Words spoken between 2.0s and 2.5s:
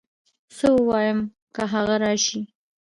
راشي